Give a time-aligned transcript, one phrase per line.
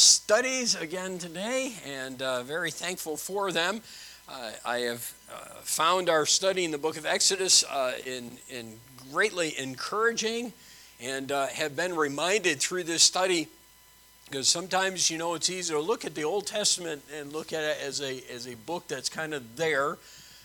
[0.00, 3.82] studies again today, and uh, very thankful for them.
[4.28, 8.78] Uh, I have uh, found our study in the book of Exodus uh, in, in
[9.12, 10.52] greatly encouraging,
[11.00, 13.48] and uh, have been reminded through this study
[14.26, 17.62] because sometimes you know it's easy to look at the Old Testament and look at
[17.62, 19.98] it as a as a book that's kind of there.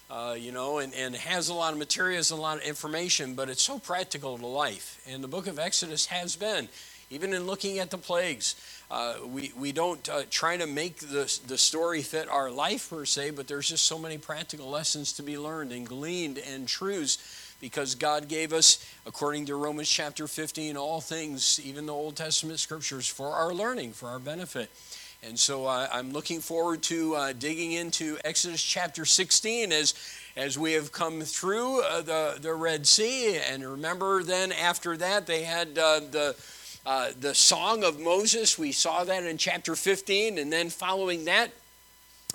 [0.07, 3.33] Uh, you know, and, and has a lot of materials and a lot of information,
[3.33, 5.01] but it's so practical to life.
[5.09, 6.69] And the book of Exodus has been,
[7.09, 8.55] even in looking at the plagues.
[8.91, 13.05] Uh, we, we don't uh, try to make the, the story fit our life per
[13.05, 17.17] se, but there's just so many practical lessons to be learned and gleaned and truths
[17.59, 22.59] because God gave us, according to Romans chapter 15, all things, even the Old Testament
[22.59, 24.69] scriptures, for our learning, for our benefit.
[25.23, 29.95] And so uh, I'm looking forward to uh, digging into Exodus chapter 16 as,
[30.37, 33.37] as we have come through uh, the, the Red Sea.
[33.37, 36.35] And remember, then after that, they had uh, the
[36.85, 40.37] uh, the Song of Moses, we saw that in chapter 15.
[40.37, 41.51] And then following that,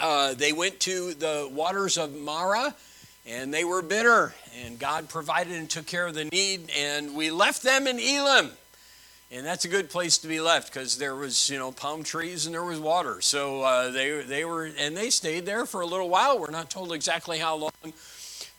[0.01, 2.75] uh, they went to the waters of Marah
[3.27, 4.35] and they were bitter.
[4.65, 6.71] And God provided and took care of the need.
[6.77, 8.51] And we left them in Elim.
[9.33, 12.47] And that's a good place to be left because there was, you know, palm trees
[12.47, 13.21] and there was water.
[13.21, 16.41] So uh, they, they were, and they stayed there for a little while.
[16.41, 17.93] We're not told exactly how long.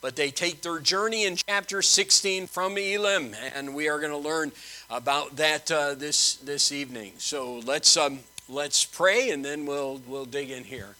[0.01, 4.17] But they take their journey in chapter 16 from Elim, and we are going to
[4.17, 4.51] learn
[4.89, 7.13] about that uh, this this evening.
[7.19, 10.95] So let's um, let's pray, and then we'll we'll dig in here.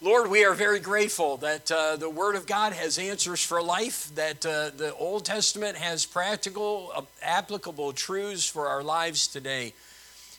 [0.00, 4.14] Lord, we are very grateful that uh, the Word of God has answers for life,
[4.14, 9.74] that uh, the Old Testament has practical, uh, applicable truths for our lives today.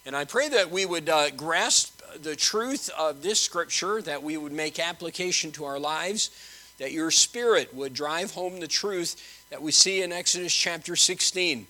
[0.05, 4.38] And I pray that we would uh, grasp the truth of this scripture, that we
[4.38, 6.30] would make application to our lives,
[6.80, 11.67] that your Spirit would drive home the truth that we see in Exodus chapter 16.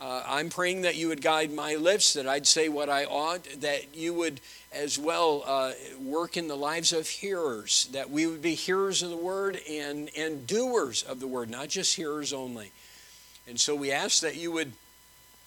[0.00, 3.44] Uh, I'm praying that you would guide my lips, that I'd say what I ought,
[3.60, 4.40] that you would
[4.72, 9.10] as well uh, work in the lives of hearers, that we would be hearers of
[9.10, 12.72] the word and, and doers of the word, not just hearers only.
[13.46, 14.72] And so we ask that you would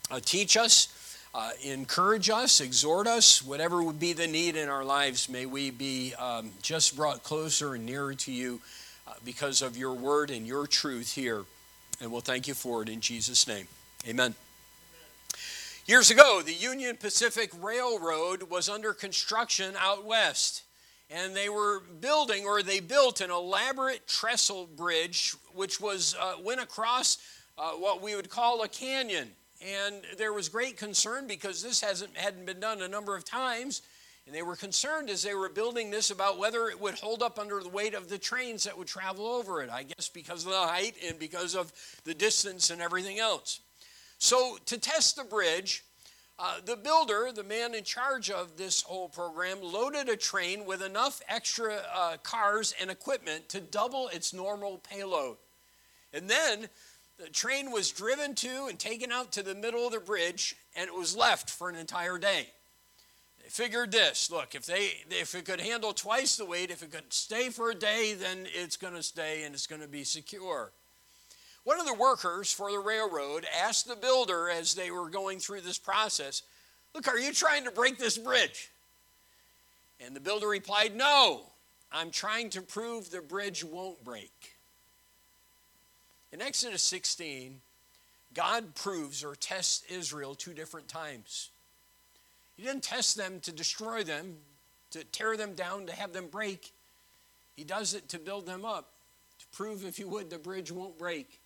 [0.09, 4.85] uh, teach us, uh, encourage us, exhort us, whatever would be the need in our
[4.85, 8.61] lives, may we be um, just brought closer and nearer to you
[9.25, 11.43] because of your word and your truth here.
[11.99, 13.67] And we'll thank you for it in Jesus' name.
[14.07, 14.35] Amen.
[15.87, 20.63] Years ago, the Union Pacific Railroad was under construction out west.
[21.11, 26.61] And they were building, or they built an elaborate trestle bridge, which was uh, went
[26.61, 27.19] across
[27.57, 29.29] uh, what we would call a canyon.
[29.61, 33.83] And there was great concern because this hasn't hadn't been done a number of times.
[34.25, 37.37] And they were concerned as they were building this about whether it would hold up
[37.37, 39.69] under the weight of the trains that would travel over it.
[39.69, 41.71] I guess because of the height and because of
[42.05, 43.59] the distance and everything else.
[44.17, 45.83] So, to test the bridge,
[46.39, 50.81] uh, the builder, the man in charge of this whole program, loaded a train with
[50.81, 55.37] enough extra uh, cars and equipment to double its normal payload.
[56.13, 56.69] And then
[57.17, 60.87] the train was driven to and taken out to the middle of the bridge, and
[60.87, 62.47] it was left for an entire day.
[63.45, 66.91] They figured this look, if, they, if it could handle twice the weight, if it
[66.91, 70.03] could stay for a day, then it's going to stay and it's going to be
[70.03, 70.71] secure.
[71.63, 75.61] One of the workers for the railroad asked the builder as they were going through
[75.61, 76.41] this process,
[76.95, 78.71] Look, are you trying to break this bridge?
[80.03, 81.43] And the builder replied, No,
[81.91, 84.55] I'm trying to prove the bridge won't break.
[86.31, 87.61] In Exodus 16,
[88.33, 91.51] God proves or tests Israel two different times.
[92.55, 94.37] He didn't test them to destroy them,
[94.91, 96.71] to tear them down, to have them break.
[97.55, 98.91] He does it to build them up,
[99.39, 101.39] to prove, if you would, the bridge won't break.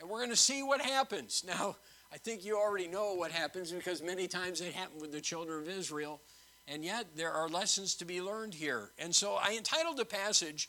[0.00, 1.44] And we're going to see what happens.
[1.58, 1.76] Now,
[2.10, 5.60] I think you already know what happens because many times it happened with the children
[5.60, 6.20] of Israel.
[6.66, 8.90] And yet, there are lessons to be learned here.
[8.98, 10.68] And so I entitled the passage,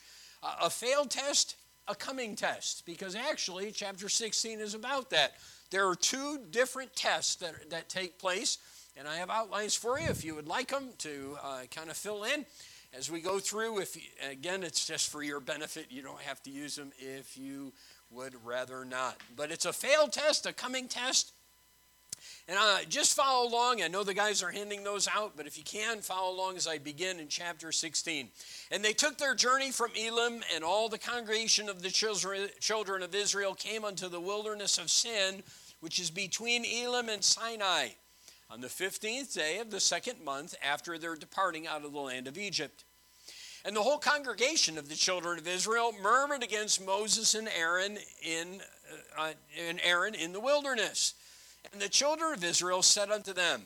[0.62, 1.56] A Failed Test,
[1.88, 5.34] a Coming Test, because actually, chapter 16 is about that.
[5.72, 8.58] There are two different tests that, that take place,
[8.98, 11.98] and I have outlines for you if you would like them to uh, kind of
[11.98, 12.46] fill in
[12.98, 13.80] as we go through.
[13.80, 13.96] If
[14.30, 15.88] Again, it's just for your benefit.
[15.90, 17.72] You don't have to use them if you
[18.10, 19.18] would rather not.
[19.36, 21.34] But it's a failed test, a coming test.
[22.50, 23.84] And uh, just follow along.
[23.84, 26.68] I know the guys are handing those out, but if you can, follow along as
[26.68, 28.28] I begin in chapter 16.
[28.72, 33.14] And they took their journey from Elim, and all the congregation of the children, of
[33.14, 35.44] Israel came unto the wilderness of Sin,
[35.80, 37.90] which is between Elim and Sinai,
[38.50, 42.28] on the 15th day of the second month after their departing out of the land
[42.28, 42.84] of Egypt.
[43.64, 48.62] And the whole congregation of the children of Israel murmured against Moses and Aaron in,
[49.16, 49.34] uh,
[49.68, 51.14] and Aaron in the wilderness.
[51.72, 53.64] And the children of Israel said unto them,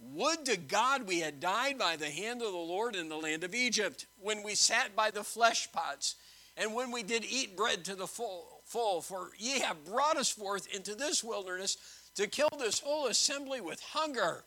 [0.00, 3.44] Would to God we had died by the hand of the Lord in the land
[3.44, 6.16] of Egypt, when we sat by the flesh pots,
[6.56, 9.00] and when we did eat bread to the full, full.
[9.00, 11.76] For ye have brought us forth into this wilderness
[12.16, 14.44] to kill this whole assembly with hunger.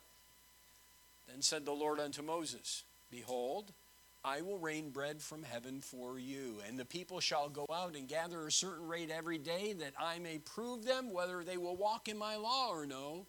[1.28, 3.72] Then said the Lord unto Moses, Behold,
[4.24, 8.08] I will rain bread from heaven for you, and the people shall go out and
[8.08, 12.08] gather a certain rate every day, that I may prove them whether they will walk
[12.08, 13.26] in my law or no.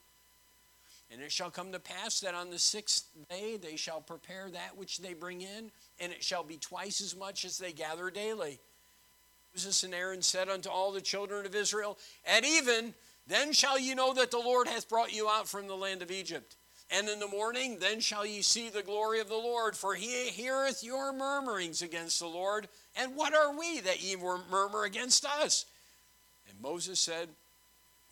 [1.11, 4.77] And it shall come to pass that on the sixth day they shall prepare that
[4.77, 8.61] which they bring in, and it shall be twice as much as they gather daily.
[9.55, 12.95] Moses and Aaron said unto all the children of Israel, At even,
[13.27, 16.11] then shall ye know that the Lord hath brought you out from the land of
[16.11, 16.56] Egypt.
[16.94, 20.29] And in the morning, then shall ye see the glory of the Lord, for he
[20.29, 22.69] heareth your murmurings against the Lord.
[22.94, 25.65] And what are we that ye murmur against us?
[26.49, 27.31] And Moses said,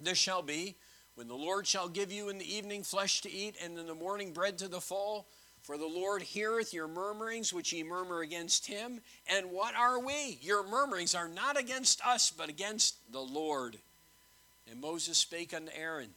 [0.01, 0.77] This shall be
[1.15, 3.95] when the Lord shall give you in the evening flesh to eat, and in the
[3.95, 5.27] morning bread to the full,
[5.63, 9.01] for the Lord heareth your murmurings which ye murmur against him.
[9.29, 10.39] And what are we?
[10.41, 13.77] Your murmurings are not against us, but against the Lord.
[14.71, 16.15] And Moses spake unto Aaron,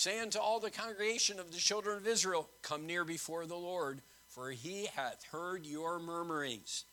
[0.00, 4.00] saying to all the congregation of the children of Israel, Come near before the Lord,
[4.28, 6.84] for he hath heard your murmurings.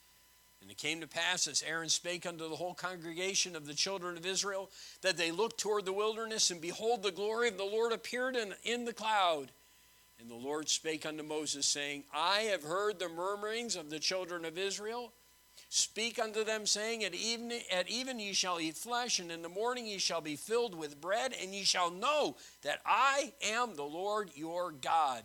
[0.62, 4.18] And it came to pass, as Aaron spake unto the whole congregation of the children
[4.18, 4.69] of Israel,
[5.04, 8.54] that they looked toward the wilderness, and behold, the glory of the Lord appeared in,
[8.63, 9.51] in the cloud.
[10.19, 14.44] And the Lord spake unto Moses, saying, I have heard the murmurings of the children
[14.44, 15.13] of Israel.
[15.69, 19.50] Speak unto them, saying, At even, at even ye shall eat flesh, and in the
[19.50, 23.84] morning ye shall be filled with bread, and ye shall know that I am the
[23.84, 25.24] Lord your God.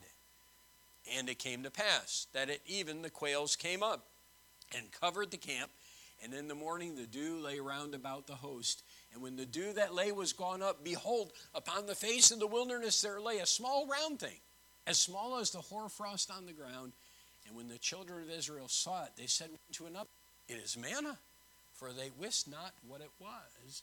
[1.17, 4.07] And it came to pass that at even the quails came up
[4.77, 5.71] and covered the camp.
[6.25, 8.85] And in the morning the dew lay round about the host.
[9.13, 12.47] And when the dew that lay was gone up, behold, upon the face of the
[12.47, 14.39] wilderness there lay a small round thing,
[14.87, 16.93] as small as the hoarfrost on the ground.
[17.47, 20.09] And when the children of Israel saw it, they said to another,
[20.53, 21.17] It is manna,
[21.73, 23.83] for they wist not what it was.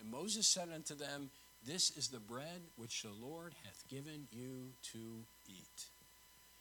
[0.00, 1.30] And Moses said unto them,
[1.64, 4.98] This is the bread which the Lord hath given you to
[5.48, 5.86] eat.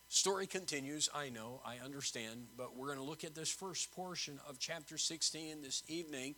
[0.10, 4.40] Story continues, I know, I understand, but we're going to look at this first portion
[4.48, 6.36] of chapter 16 this evening.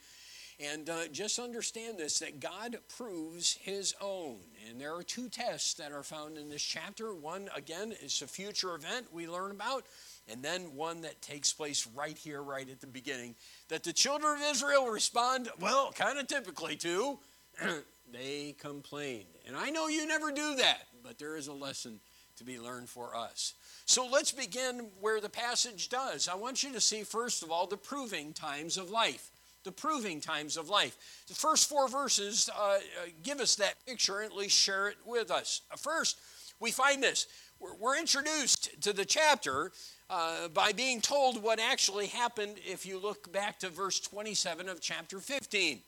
[0.62, 4.38] And uh, just understand this that God proves his own.
[4.70, 7.14] And there are two tests that are found in this chapter.
[7.14, 9.86] One, again, is a future event we learn about,
[10.32, 13.36] and then one that takes place right here, right at the beginning,
[13.68, 17.20] that the children of Israel respond, well, kind of typically to.
[18.12, 19.26] they complained.
[19.48, 22.00] And I know you never do that, but there is a lesson
[22.38, 23.54] to be learned for us.
[23.86, 26.28] So let's begin where the passage does.
[26.28, 29.32] I want you to see, first of all, the proving times of life.
[29.66, 30.96] The proving times of life.
[31.28, 32.80] The first four verses uh, uh
[33.24, 35.62] give us that picture and at least share it with us.
[35.78, 36.18] First,
[36.62, 37.28] we find this
[37.60, 39.72] we're introduced to the chapter
[40.10, 44.82] uh, by being told what actually happened if you look back to verse 27 of
[44.82, 45.80] chapter 15.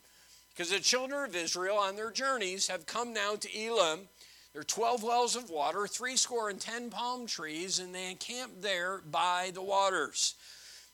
[0.50, 4.07] Because the children of Israel on their journeys have come now to Elim
[4.53, 8.62] there are 12 wells of water, three score and ten palm trees, and they encamped
[8.62, 10.35] there by the waters.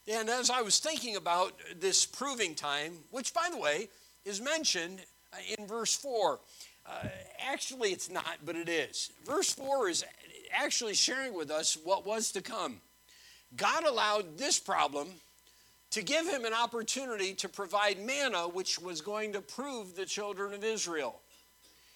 [0.07, 3.89] And as I was thinking about this proving time, which, by the way,
[4.25, 5.01] is mentioned
[5.33, 6.39] uh, in verse 4,
[6.85, 6.91] uh,
[7.39, 9.11] actually it's not, but it is.
[9.25, 10.05] Verse 4 is
[10.53, 12.79] actually sharing with us what was to come.
[13.55, 15.07] God allowed this problem
[15.91, 20.53] to give him an opportunity to provide manna, which was going to prove the children
[20.53, 21.19] of Israel.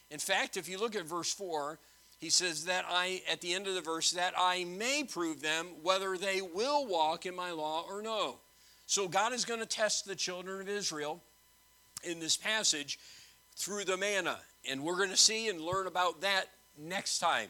[0.09, 1.77] In fact, if you look at verse 4,
[2.19, 5.67] he says that I, at the end of the verse, that I may prove them
[5.81, 8.35] whether they will walk in my law or no.
[8.85, 11.21] So God is going to test the children of Israel
[12.03, 12.99] in this passage
[13.55, 14.37] through the manna.
[14.69, 16.45] And we're going to see and learn about that
[16.77, 17.49] next time.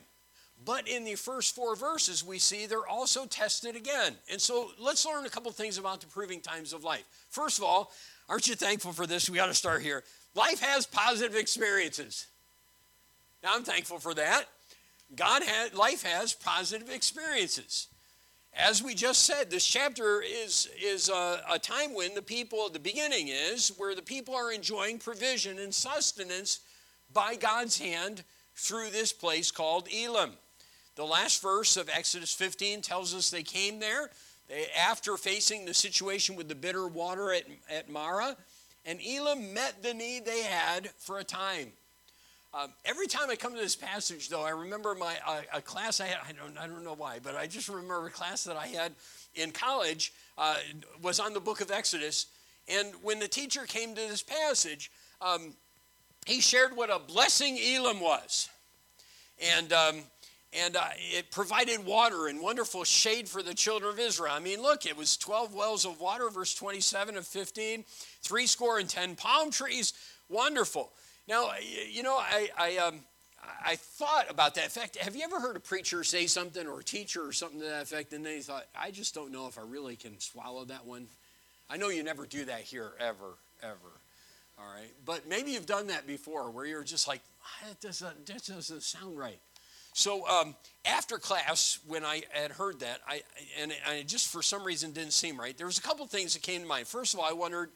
[0.63, 4.13] But in the first four verses, we see they're also tested again.
[4.31, 7.03] And so let's learn a couple things about the proving times of life.
[7.29, 7.91] First of all,
[8.29, 9.29] aren't you thankful for this?
[9.29, 10.03] We got to start here.
[10.35, 12.27] Life has positive experiences.
[13.43, 14.45] Now, I'm thankful for that.
[15.15, 17.87] God had, life has positive experiences.
[18.53, 22.79] As we just said, this chapter is, is a, a time when the people, the
[22.79, 26.59] beginning is, where the people are enjoying provision and sustenance
[27.13, 28.23] by God's hand
[28.55, 30.31] through this place called Elim.
[31.01, 34.11] The last verse of Exodus 15 tells us they came there
[34.47, 38.37] they, after facing the situation with the bitter water at, at Marah,
[38.85, 41.71] and Elim met the need they had for a time.
[42.53, 45.99] Um, every time I come to this passage, though, I remember my a, a, class
[45.99, 46.19] I had.
[46.23, 48.91] I don't I don't know why, but I just remember a class that I had
[49.33, 50.57] in college uh,
[51.01, 52.27] was on the Book of Exodus,
[52.67, 55.55] and when the teacher came to this passage, um,
[56.27, 58.49] he shared what a blessing Elim was,
[59.39, 60.03] and um,
[60.53, 64.33] and uh, it provided water and wonderful shade for the children of Israel.
[64.33, 67.85] I mean, look, it was 12 wells of water, verse 27 of 15,
[68.21, 69.93] three score and 10 palm trees.
[70.29, 70.91] Wonderful.
[71.27, 71.51] Now,
[71.89, 72.99] you know, I, I, um,
[73.65, 74.65] I thought about that.
[74.65, 77.59] In fact, have you ever heard a preacher say something or a teacher or something
[77.59, 80.19] to that effect, and then you thought, I just don't know if I really can
[80.19, 81.07] swallow that one?
[81.69, 83.77] I know you never do that here, ever, ever.
[84.59, 84.91] All right.
[85.05, 88.83] But maybe you've done that before where you're just like, ah, that doesn't, that doesn't
[88.83, 89.39] sound right.
[89.93, 90.55] So um,
[90.85, 93.21] after class, when I had heard that, I
[93.59, 95.57] and I just for some reason didn't seem right.
[95.57, 96.87] There was a couple things that came to mind.
[96.87, 97.69] First of all, I wondered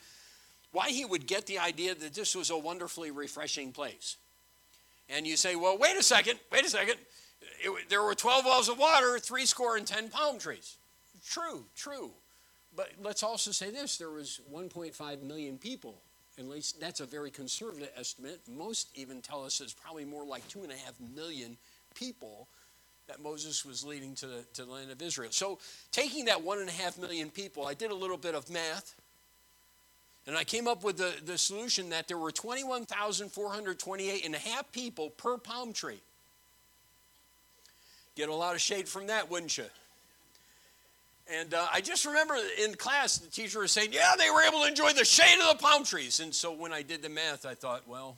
[0.72, 4.17] why he would get the idea that this was a wonderfully refreshing place.
[5.10, 6.95] And you say, well, wait a second, wait a second.
[7.63, 10.77] It, there were 12 wells of water, three score and 10 palm trees.
[11.25, 12.12] True, true.
[12.75, 16.01] But let's also say this there was 1.5 million people.
[16.38, 18.41] At least that's a very conservative estimate.
[18.50, 21.57] Most even tell us it's probably more like 2.5 million
[21.96, 22.48] people
[23.08, 25.32] that Moses was leading to the, to the land of Israel.
[25.32, 25.60] So,
[25.92, 28.96] taking that one and a half million people, I did a little bit of math,
[30.28, 34.72] and I came up with the, the solution that there were 21,428 and a half
[34.72, 36.02] people per palm tree.
[38.16, 39.66] Get a lot of shade from that, wouldn't you?
[41.28, 44.62] And uh, I just remember in class, the teacher was saying, Yeah, they were able
[44.62, 46.20] to enjoy the shade of the palm trees.
[46.20, 48.16] And so when I did the math, I thought, Well,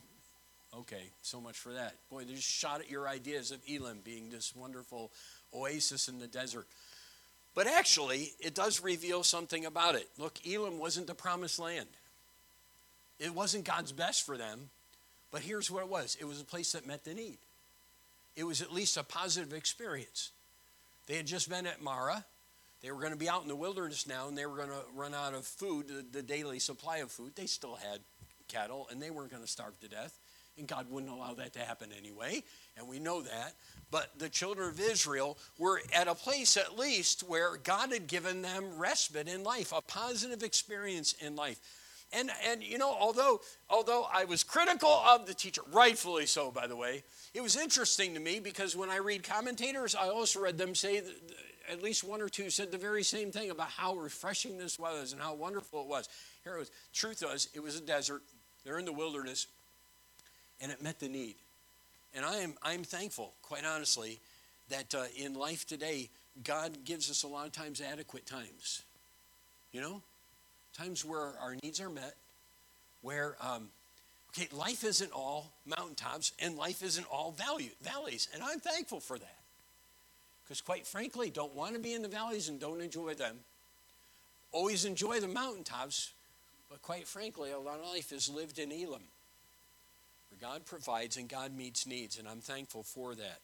[0.79, 1.95] Okay, so much for that.
[2.09, 5.11] Boy, they just shot at your ideas of Elim being this wonderful
[5.53, 6.67] oasis in the desert.
[7.55, 10.07] But actually, it does reveal something about it.
[10.19, 11.87] Look, Elim wasn't the promised land.
[13.19, 14.69] It wasn't God's best for them,
[15.31, 17.39] but here's what it was it was a place that met the need.
[18.35, 20.29] It was at least a positive experience.
[21.07, 22.23] They had just been at Marah.
[22.83, 24.83] They were going to be out in the wilderness now, and they were going to
[24.93, 27.31] run out of food, the, daily supply of food.
[27.35, 28.01] They still had
[28.47, 30.19] cattle, and they weren't going to starve to death.
[30.57, 32.43] And God wouldn't allow that to happen anyway,
[32.77, 33.53] and we know that.
[33.91, 38.41] But the children of Israel were at a place, at least, where God had given
[38.41, 41.59] them respite in life, a positive experience in life.
[42.13, 46.67] And, and you know, although, although I was critical of the teacher, rightfully so, by
[46.67, 50.57] the way, it was interesting to me because when I read commentators, I also read
[50.57, 51.01] them say,
[51.69, 55.11] at least one or two said the very same thing about how refreshing this was
[55.11, 56.07] and how wonderful it was.
[56.43, 56.71] Here it was.
[56.93, 58.21] Truth was, it was a desert.
[58.63, 59.47] They're in the wilderness
[60.61, 61.35] and it met the need.
[62.15, 64.19] And I am I'm thankful, quite honestly,
[64.69, 66.09] that uh, in life today,
[66.43, 68.83] God gives us a lot of times adequate times.
[69.71, 70.01] You know,
[70.73, 72.15] times where our needs are met,
[73.01, 73.69] where um,
[74.31, 79.17] okay, life isn't all mountaintops and life isn't all value, valleys, and I'm thankful for
[79.17, 79.35] that.
[80.43, 83.37] Because quite frankly, don't want to be in the valleys and don't enjoy them.
[84.53, 86.13] Always enjoy the mountaintops,
[86.69, 89.01] but quite frankly, a lot of life is lived in Elim.
[90.39, 93.39] God provides and God meets needs, and I'm thankful for that.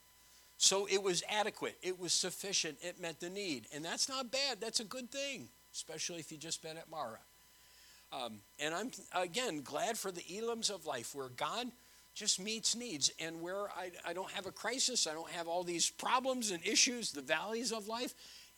[0.57, 3.67] So it was adequate, it was sufficient, it met the need.
[3.73, 7.19] And that's not bad, that's a good thing, especially if you've just been at Marah.
[8.13, 11.67] Um, and I'm, again, glad for the Elims of life where God
[12.13, 15.63] just meets needs and where I, I don't have a crisis, I don't have all
[15.63, 18.13] these problems and issues, the valleys of life.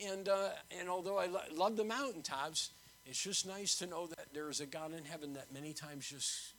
[0.06, 2.72] And, uh, and although I lo- love the mountaintops,
[3.06, 6.10] it's just nice to know that there is a God in heaven that many times
[6.10, 6.54] just,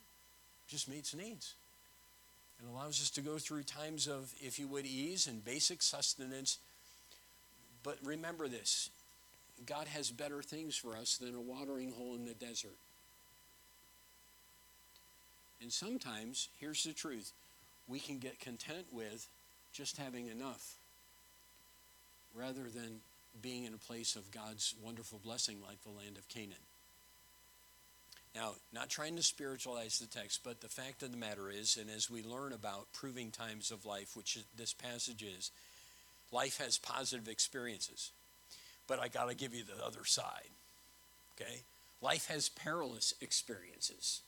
[0.67, 1.53] just meets needs
[2.59, 6.57] and allows us to go through times of, if you would, ease and basic sustenance.
[7.83, 8.89] But remember this
[9.65, 12.77] God has better things for us than a watering hole in the desert.
[15.61, 17.31] And sometimes, here's the truth
[17.87, 19.27] we can get content with
[19.73, 20.75] just having enough
[22.35, 22.99] rather than
[23.41, 26.66] being in a place of God's wonderful blessing like the land of Canaan.
[28.35, 31.89] Now, not trying to spiritualize the text, but the fact of the matter is, and
[31.89, 35.51] as we learn about proving times of life, which this passage is,
[36.31, 38.11] life has positive experiences.
[38.87, 40.49] But I got to give you the other side.
[41.35, 41.61] Okay?
[42.01, 44.21] Life has perilous experiences.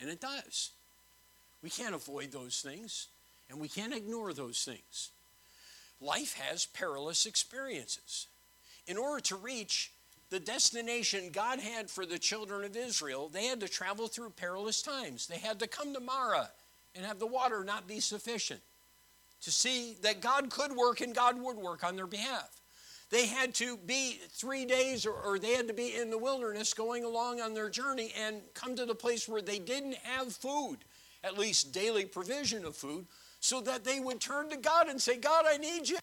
[0.00, 0.70] And it does.
[1.62, 3.08] We can't avoid those things,
[3.48, 5.10] and we can't ignore those things.
[6.00, 8.26] Life has perilous experiences.
[8.86, 9.92] In order to reach
[10.30, 14.80] the destination God had for the children of Israel, they had to travel through perilous
[14.80, 15.26] times.
[15.26, 16.50] They had to come to Marah
[16.94, 18.60] and have the water not be sufficient
[19.42, 22.60] to see that God could work and God would work on their behalf.
[23.10, 26.72] They had to be three days or, or, they had to be in the wilderness
[26.74, 30.76] going along on their journey and come to the place where they didn't have food,
[31.24, 33.06] at least daily provision of food,
[33.40, 35.98] so that they would turn to God and say, God, I need you.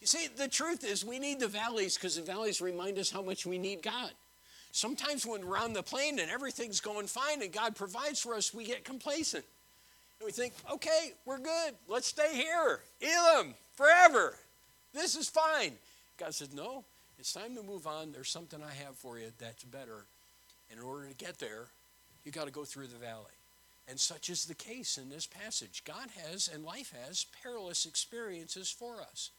[0.00, 3.22] You see, the truth is, we need the valleys because the valleys remind us how
[3.22, 4.10] much we need God.
[4.72, 8.52] Sometimes when we're on the plain and everything's going fine and God provides for us,
[8.52, 9.44] we get complacent.
[10.20, 11.74] And we think, okay, we're good.
[11.88, 12.80] Let's stay here.
[13.00, 14.36] Elim, forever.
[14.92, 15.72] This is fine.
[16.18, 16.84] God said, No,
[17.18, 18.12] it's time to move on.
[18.12, 20.06] There's something I have for you that's better.
[20.70, 21.68] And in order to get there,
[22.24, 23.24] you got to go through the valley.
[23.88, 25.84] And such is the case in this passage.
[25.84, 29.30] God has and life has perilous experiences for us.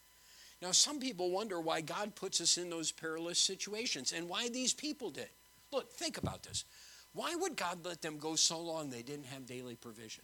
[0.61, 4.73] Now, some people wonder why God puts us in those perilous situations and why these
[4.73, 5.29] people did.
[5.71, 6.65] Look, think about this.
[7.13, 10.23] Why would God let them go so long they didn't have daily provision?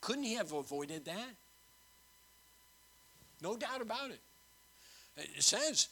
[0.00, 1.34] Couldn't He have avoided that?
[3.42, 4.20] No doubt about it.
[5.16, 5.88] It says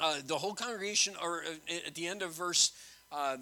[0.00, 2.72] uh, the whole congregation, or uh, at the end of verse.
[3.12, 3.38] Uh,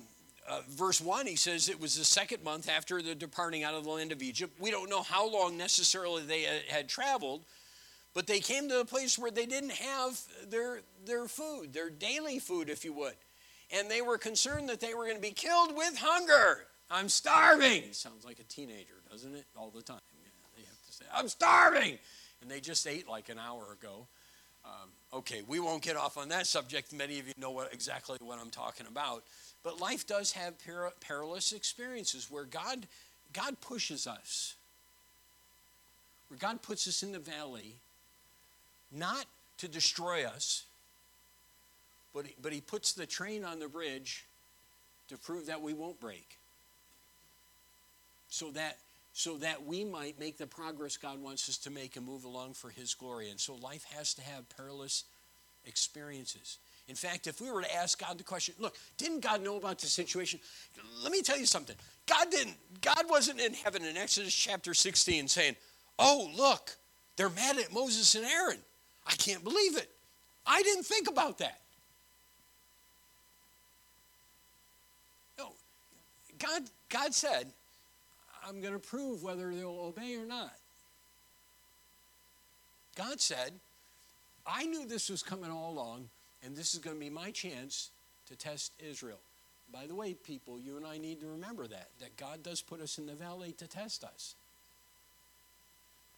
[0.51, 3.85] uh, verse 1, he says it was the second month after the departing out of
[3.85, 4.59] the land of Egypt.
[4.59, 7.43] We don't know how long necessarily they had traveled,
[8.15, 12.39] but they came to a place where they didn't have their, their food, their daily
[12.39, 13.15] food, if you would.
[13.71, 16.67] And they were concerned that they were going to be killed with hunger.
[16.91, 17.85] I'm starving.
[17.93, 19.45] Sounds like a teenager, doesn't it?
[19.57, 19.99] All the time.
[20.57, 21.99] They have to say, I'm starving.
[22.41, 24.07] And they just ate like an hour ago.
[24.65, 26.93] Um, okay, we won't get off on that subject.
[26.93, 29.25] Many of you know what, exactly what I'm talking about.
[29.63, 32.87] But life does have per- perilous experiences where God,
[33.33, 34.55] God pushes us,
[36.29, 37.77] where God puts us in the valley,
[38.91, 39.27] not
[39.59, 40.65] to destroy us,
[42.15, 44.27] but he, but he puts the train on the bridge
[45.09, 46.39] to prove that we won't break.
[48.29, 48.79] So that
[49.19, 52.53] so that we might make the progress God wants us to make and move along
[52.53, 53.31] for His glory.
[53.31, 55.05] And so life has to have perilous
[55.67, 56.59] experiences.
[56.87, 59.81] In fact, if we were to ask God the question, look, didn't God know about
[59.81, 60.39] the situation?
[61.03, 61.75] Let me tell you something.
[62.07, 65.57] God didn't, God wasn't in heaven in Exodus chapter 16 saying,
[65.99, 66.77] oh, look,
[67.17, 68.59] they're mad at Moses and Aaron.
[69.09, 69.91] I can't believe it.
[70.47, 71.61] I didn't think about that.
[75.39, 75.49] No.
[76.39, 77.49] God, God said,
[78.47, 80.53] I'm going to prove whether they'll obey or not.
[82.97, 83.53] God said,
[84.47, 86.09] I knew this was coming all along,
[86.45, 87.91] and this is going to be my chance
[88.29, 89.21] to test Israel.
[89.73, 92.81] By the way, people, you and I need to remember that, that God does put
[92.81, 94.35] us in the valley to test us.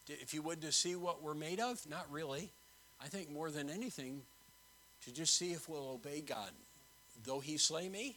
[0.09, 2.51] If you would to see what we're made of, not really.
[3.03, 4.23] I think more than anything,
[5.05, 6.51] to just see if we'll obey God.
[7.25, 8.17] Though he slay me,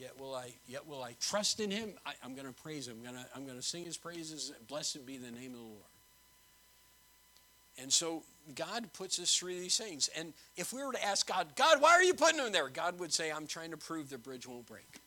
[0.00, 1.92] Yet will I, yet will I trust in him.
[2.06, 2.96] I, am going to praise him.
[2.96, 4.50] I'm going to, I'm going to sing his praises.
[4.66, 5.82] Blessed be the name of the Lord.
[7.78, 8.22] And so
[8.54, 10.08] God puts us through these things.
[10.16, 12.70] And if we were to ask God, God, why are you putting them there?
[12.70, 15.00] God would say, I'm trying to prove the bridge won't break.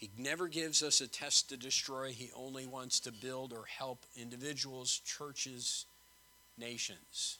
[0.00, 2.08] He never gives us a test to destroy.
[2.12, 5.84] He only wants to build or help individuals, churches,
[6.56, 7.36] nations.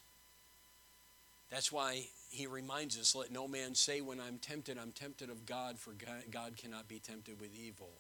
[1.51, 5.47] That's why he reminds us let no man say when I'm tempted, I'm tempted of
[5.47, 5.95] God, for
[6.31, 7.93] God cannot be tempted with evil.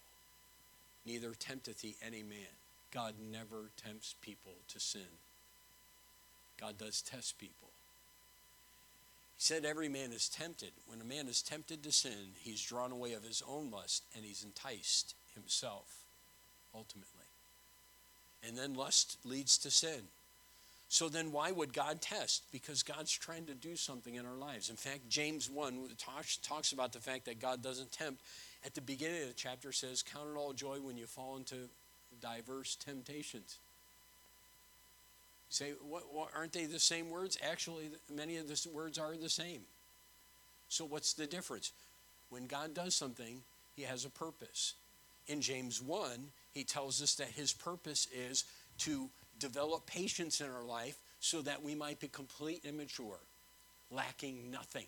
[1.06, 2.52] Neither tempteth he any man.
[2.92, 5.08] God never tempts people to sin.
[6.60, 7.70] God does test people.
[9.40, 10.72] He said every man is tempted.
[10.87, 14.22] When a man is tempted to sin, he's drawn away of his own lust and
[14.22, 15.87] he's enticed himself
[16.74, 17.24] ultimately.
[18.46, 20.03] And then lust leads to sin.
[20.90, 22.42] So then, why would God test?
[22.53, 24.68] Because God's trying to do something in our lives.
[24.68, 28.20] In fact, James 1 talks, talks about the fact that God doesn't tempt.
[28.66, 31.70] At the beginning of the chapter says, Count it all joy when you fall into
[32.20, 33.59] diverse temptations.
[35.50, 37.36] Say, what, what, aren't they the same words?
[37.42, 39.62] Actually, many of the words are the same.
[40.68, 41.72] So, what's the difference?
[42.30, 43.42] When God does something,
[43.74, 44.74] he has a purpose.
[45.26, 46.10] In James 1,
[46.54, 48.44] he tells us that his purpose is
[48.78, 49.10] to
[49.40, 53.18] develop patience in our life so that we might be complete and mature,
[53.90, 54.86] lacking nothing.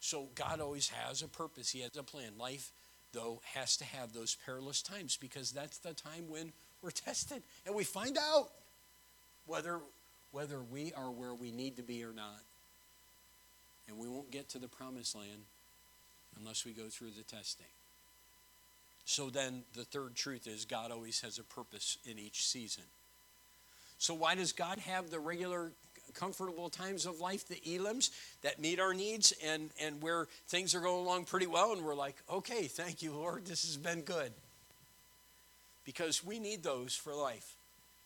[0.00, 2.32] So God always has a purpose, He has a plan.
[2.38, 2.72] Life,
[3.12, 7.74] though, has to have those perilous times because that's the time when we're tested and
[7.74, 8.50] we find out
[9.50, 9.80] whether,
[10.30, 12.40] whether we are where we need to be or not.
[13.88, 15.42] And we won't get to the promised land
[16.38, 17.66] unless we go through the testing.
[19.04, 22.84] So then, the third truth is God always has a purpose in each season.
[23.98, 25.72] So, why does God have the regular
[26.14, 28.10] comfortable times of life, the elims
[28.42, 31.94] that meet our needs and, and where things are going along pretty well, and we're
[31.94, 34.32] like, okay, thank you, Lord, this has been good.
[35.84, 37.56] Because we need those for life.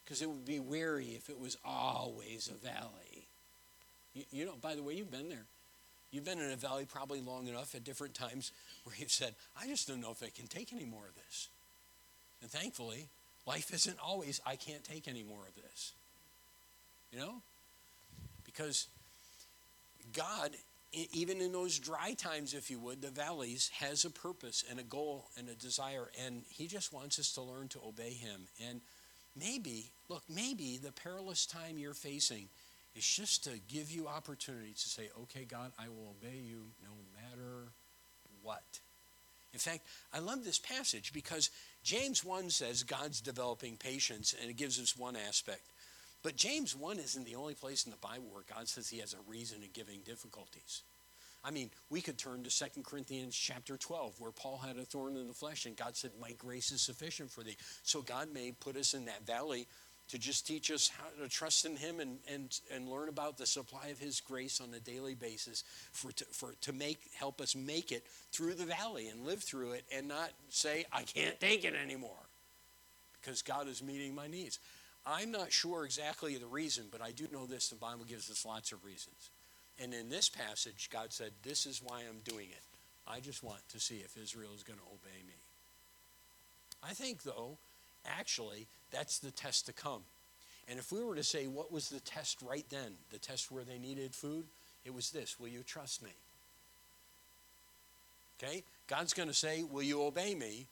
[0.05, 3.29] Because it would be weary if it was always a valley.
[4.15, 5.47] You, you know, by the way, you've been there.
[6.11, 8.53] You've been in a valley probably long enough at different times
[8.85, 11.49] where you've said, I just don't know if I can take any more of this.
[12.43, 13.09] And thankfully,
[13.47, 15.93] Life isn't always, I can't take any more of this.
[17.13, 17.43] You know?
[18.45, 18.89] Because
[20.13, 20.51] God
[21.13, 24.85] even in those dry times, if you would, the valleys has a purpose and a
[24.85, 26.09] goal and a desire.
[26.25, 28.43] And He just wants us to learn to obey Him.
[28.69, 28.81] And
[29.39, 32.49] maybe, look, maybe the perilous time you're facing
[32.95, 36.91] is just to give you opportunity to say, okay, God, I will obey you no
[37.15, 37.69] matter
[38.43, 38.63] what.
[39.53, 41.51] In fact, I love this passage because
[41.83, 45.63] James 1 says God's developing patience, and it gives us one aspect.
[46.23, 49.15] But James 1 isn't the only place in the Bible where God says he has
[49.15, 50.83] a reason in giving difficulties.
[51.45, 55.17] I mean, we could turn to 2 Corinthians chapter 12, where Paul had a thorn
[55.17, 57.57] in the flesh, and God said, My grace is sufficient for thee.
[57.83, 59.67] So God may put us in that valley
[60.09, 63.47] to just teach us how to trust in him and, and, and learn about the
[63.47, 67.57] supply of his grace on a daily basis for to, for to make help us
[67.57, 71.65] make it through the valley and live through it and not say i can't take
[71.65, 72.29] it anymore
[73.21, 74.59] because god is meeting my needs
[75.07, 78.45] i'm not sure exactly the reason but i do know this the bible gives us
[78.45, 79.31] lots of reasons
[79.83, 82.63] and in this passage god said this is why i'm doing it
[83.09, 85.35] i just want to see if israel is going to obey me
[86.83, 87.59] i think though
[88.07, 90.03] Actually, that's the test to come.
[90.69, 93.65] And if we were to say, what was the test right then, the test where
[93.65, 94.45] they needed food?
[94.85, 96.11] It was this Will you trust me?
[98.39, 98.63] Okay?
[98.87, 100.67] God's going to say, Will you obey me?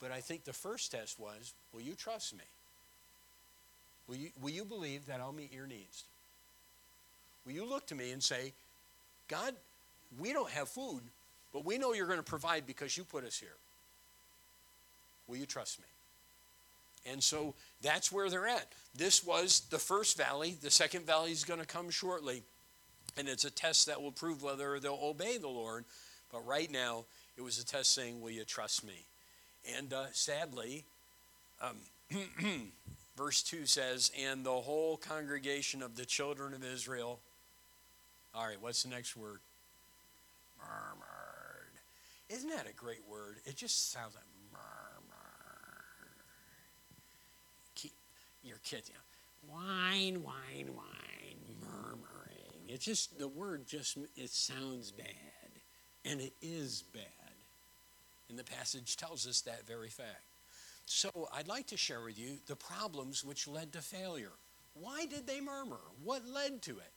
[0.00, 2.44] But I think the first test was, Will you trust me?
[4.08, 6.04] Will you, will you believe that I'll meet your needs?
[7.46, 8.52] Will you look to me and say,
[9.28, 9.54] God,
[10.18, 11.02] we don't have food,
[11.52, 13.56] but we know you're going to provide because you put us here?
[15.28, 15.86] Will you trust me?
[17.10, 18.72] And so that's where they're at.
[18.96, 20.56] This was the first valley.
[20.60, 22.42] The second valley is going to come shortly.
[23.16, 25.84] And it's a test that will prove whether they'll obey the Lord.
[26.32, 27.04] But right now,
[27.36, 29.06] it was a test saying, Will you trust me?
[29.76, 30.84] And uh, sadly,
[31.62, 31.76] um,
[33.16, 37.20] verse 2 says, And the whole congregation of the children of Israel.
[38.36, 39.40] All right, what's the next word?
[40.58, 41.72] Murmured.
[42.28, 43.38] Isn't that a great word?
[43.46, 45.86] It just sounds like murmur.
[47.74, 47.92] Keep
[48.42, 52.68] your kids, you know, whine, wine, whine, murmuring.
[52.68, 55.06] It's just, the word just, it sounds bad.
[56.04, 57.02] And it is bad.
[58.28, 60.24] And the passage tells us that very fact.
[60.84, 64.32] So I'd like to share with you the problems which led to failure.
[64.74, 65.80] Why did they murmur?
[66.04, 66.92] What led to it?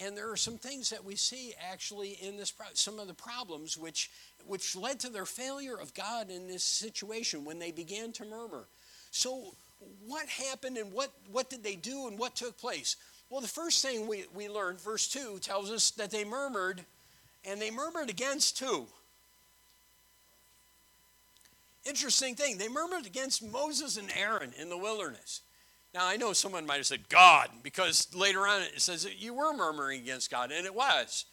[0.00, 3.78] And there are some things that we see actually in this, some of the problems
[3.78, 4.10] which,
[4.44, 8.66] which led to their failure of God in this situation when they began to murmur.
[9.12, 9.54] So
[10.06, 12.96] what happened and what, what did they do and what took place?
[13.30, 16.84] Well, the first thing we, we learned, verse 2 tells us that they murmured,
[17.44, 18.86] and they murmured against who?
[21.84, 25.42] Interesting thing, they murmured against Moses and Aaron in the wilderness.
[25.94, 29.32] Now, I know someone might have said God, because later on it says that you
[29.32, 31.24] were murmuring against God, and it was.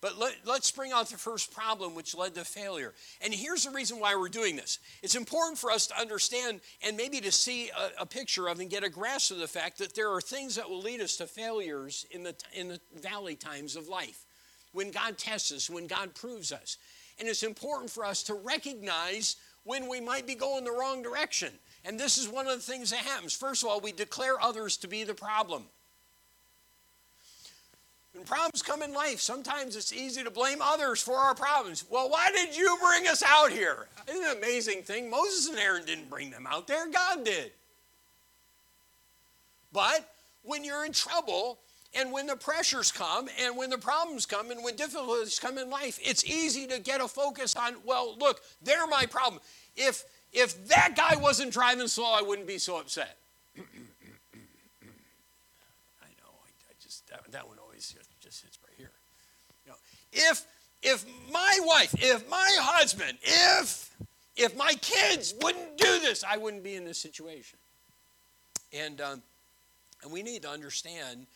[0.00, 2.94] But let, us bring out the first problem which led to failure.
[3.20, 4.78] And here's the reason why we're doing this.
[5.02, 8.70] It's important for us to understand and maybe to see a, a, picture of and
[8.70, 11.26] get a grasp of the fact that there are things that will lead us to
[11.26, 14.24] failures in the, in the valley times of life.
[14.72, 16.76] When God tests us, when God proves us.
[17.18, 21.50] And it's important for us to recognize when we might be going the wrong direction.
[21.86, 23.32] And this is one of the things that happens.
[23.32, 25.64] First of all, we declare others to be the problem.
[28.12, 31.84] When problems come in life, sometimes it's easy to blame others for our problems.
[31.88, 33.86] Well, why did you bring us out here?
[34.08, 35.08] Isn't it an amazing thing?
[35.10, 37.52] Moses and Aaron didn't bring them out there, God did.
[39.72, 40.10] But
[40.42, 41.58] when you're in trouble,
[41.94, 45.70] and when the pressures come, and when the problems come, and when difficulties come in
[45.70, 49.40] life, it's easy to get a focus on, well, look, they're my problem.
[49.76, 50.04] If
[50.36, 53.16] if that guy wasn't driving slow, I wouldn't be so upset.
[53.56, 53.60] I
[56.18, 58.92] know, I, I just that, that one always just hits right here.
[59.64, 59.78] You know,
[60.12, 60.46] if
[60.82, 63.96] if my wife, if my husband, if
[64.36, 67.58] if my kids wouldn't do this, I wouldn't be in this situation.
[68.74, 69.22] And um,
[70.02, 71.26] and we need to understand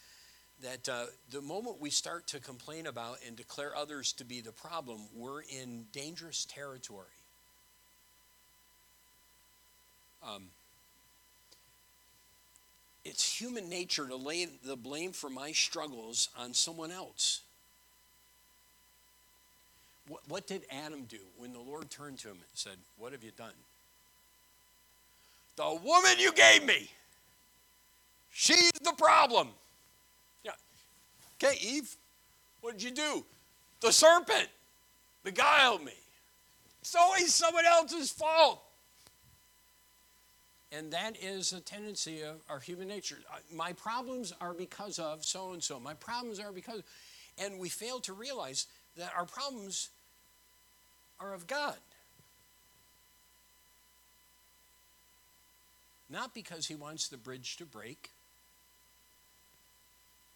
[0.62, 4.52] that uh, the moment we start to complain about and declare others to be the
[4.52, 7.06] problem, we're in dangerous territory.
[10.22, 10.44] Um,
[13.04, 17.40] it's human nature to lay the blame for my struggles on someone else.
[20.08, 23.24] What, what did Adam do when the Lord turned to him and said, What have
[23.24, 23.52] you done?
[25.56, 26.90] The woman you gave me,
[28.30, 29.48] she's the problem.
[30.44, 30.52] Yeah.
[31.42, 31.96] Okay, Eve,
[32.60, 33.24] what did you do?
[33.80, 34.48] The serpent
[35.24, 35.92] beguiled me.
[36.80, 38.62] It's always someone else's fault.
[40.72, 43.18] And that is a tendency of our human nature.
[43.32, 45.80] Uh, my problems are because of so and so.
[45.80, 46.82] My problems are because,
[47.38, 49.90] and we fail to realize that our problems
[51.18, 51.76] are of God.
[56.08, 58.10] Not because he wants the bridge to break,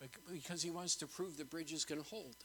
[0.00, 2.36] but because he wants to prove the bridge is going to hold.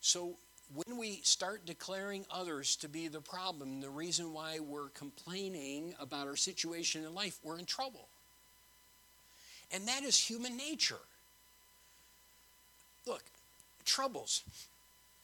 [0.00, 0.36] So
[0.74, 6.26] when we start declaring others to be the problem, the reason why we're complaining about
[6.26, 8.08] our situation in life, we're in trouble.
[9.70, 11.00] And that is human nature.
[13.06, 13.22] Look,
[13.84, 14.42] troubles,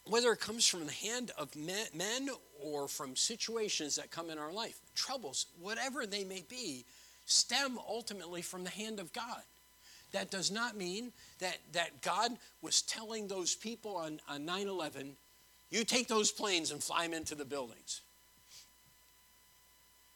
[0.05, 2.29] whether it comes from the hand of men
[2.61, 6.85] or from situations that come in our life, troubles, whatever they may be,
[7.25, 9.41] stem ultimately from the hand of God.
[10.11, 12.31] That does not mean that, that God
[12.61, 15.15] was telling those people on, on 9 11,
[15.69, 18.01] you take those planes and fly them into the buildings.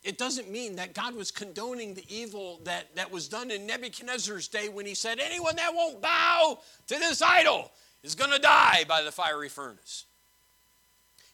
[0.03, 4.49] It doesn't mean that God was condoning the evil that, that was done in Nebuchadnezzar's
[4.49, 7.71] day when he said, Anyone that won't bow to this idol
[8.03, 10.05] is going to die by the fiery furnace.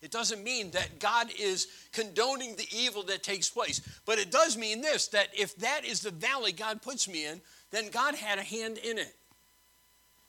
[0.02, 3.82] It doesn't mean that God is condoning the evil that takes place.
[4.06, 7.42] But it does mean this that if that is the valley God puts me in,
[7.72, 9.16] then God had a hand in it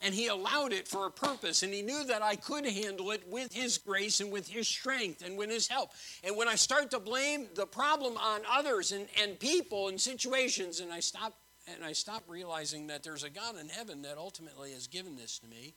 [0.02, 3.22] and he allowed it for a purpose and he knew that i could handle it
[3.28, 5.90] with his grace and with his strength and with his help.
[6.24, 10.80] And when i start to blame the problem on others and, and people and situations
[10.80, 11.34] and i stop
[11.72, 15.38] and i stop realizing that there's a god in heaven that ultimately has given this
[15.38, 15.74] to me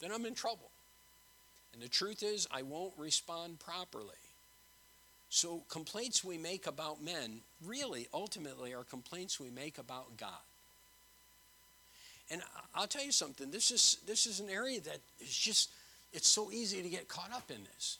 [0.00, 0.70] then i'm in trouble.
[1.72, 4.10] And the truth is i won't respond properly.
[5.30, 10.42] So complaints we make about men really ultimately are complaints we make about god
[12.30, 12.42] and
[12.74, 15.70] I'll tell you something, this is, this is an area that is just,
[16.12, 17.98] it's so easy to get caught up in this.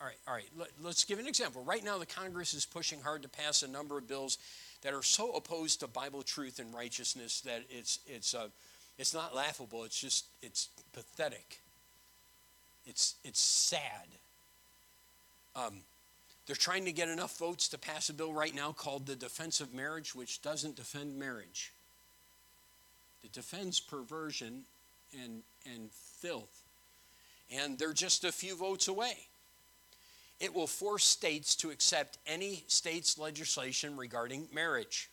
[0.00, 1.62] All right, all right, let, let's give an example.
[1.64, 4.38] Right now, the Congress is pushing hard to pass a number of bills
[4.82, 8.48] that are so opposed to Bible truth and righteousness that it's, it's, uh,
[8.98, 11.60] it's not laughable, it's just, it's pathetic.
[12.84, 14.08] It's, it's sad.
[15.54, 15.82] Um,
[16.46, 19.60] they're trying to get enough votes to pass a bill right now called the Defense
[19.60, 21.72] of Marriage, which doesn't defend marriage.
[23.24, 24.62] It defends perversion
[25.22, 26.62] and, and filth.
[27.54, 29.16] And they're just a few votes away.
[30.40, 35.08] It will force states to accept any state's legislation regarding marriage.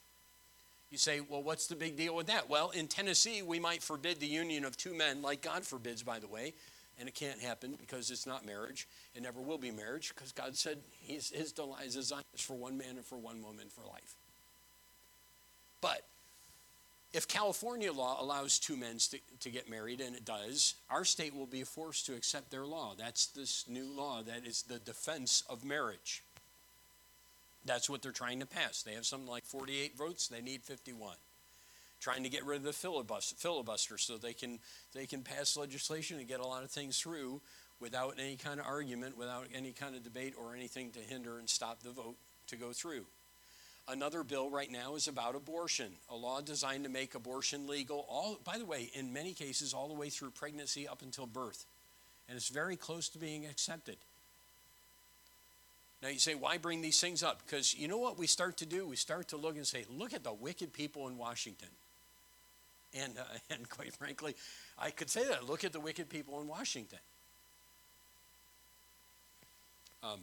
[0.90, 2.50] You say, well, what's the big deal with that?
[2.50, 6.18] Well, in Tennessee, we might forbid the union of two men, like God forbids, by
[6.18, 6.54] the way,
[7.00, 8.88] and it can't happen because it's not marriage.
[9.14, 12.98] It never will be marriage because God said his, his design is for one man
[12.98, 14.16] and for one woman for life.
[15.80, 16.02] But
[17.12, 21.36] if California law allows two men to, to, get married, and it does, our state
[21.36, 22.94] will be forced to accept their law.
[22.98, 26.24] That's this new law that is the defense of marriage.
[27.66, 28.84] That's what they're trying to pass.
[28.84, 31.16] They have something like 48 votes, they need 51.
[32.00, 34.60] Trying to get rid of the filibuster, filibuster so they can,
[34.94, 37.42] they can pass legislation and get a lot of things through
[37.82, 41.50] without any kind of argument, without any kind of debate or anything to hinder and
[41.50, 42.16] stop the vote
[42.48, 43.06] to go through.
[43.90, 48.40] Another bill right now is about abortion, a law designed to make abortion legal, all,
[48.44, 51.66] by the way, in many cases, all the way through pregnancy up until birth.
[52.28, 53.98] And it's very close to being accepted.
[56.04, 57.42] Now you say, why bring these things up?
[57.44, 58.88] Because you know what we start to do?
[58.88, 61.70] We start to look and say, look at the wicked people in Washington.
[62.94, 64.36] And, uh, and quite frankly,
[64.78, 65.50] I could say that.
[65.50, 67.00] Look at the wicked people in Washington.
[70.04, 70.20] Um,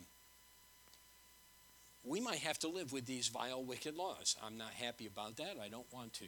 [2.07, 4.37] we might have to live with these vile, wicked laws.
[4.45, 5.57] I'm not happy about that.
[5.63, 6.27] I don't want to.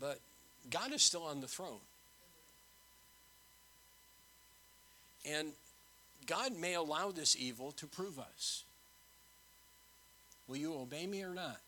[0.00, 0.18] But
[0.68, 1.80] God is still on the throne.
[5.24, 5.52] And
[6.26, 8.64] God may allow this evil to prove us.
[10.48, 11.58] Will you obey me or not?